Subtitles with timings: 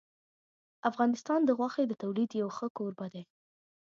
[0.89, 3.23] افغانستان د غوښې د تولید یو ښه کوربه دی.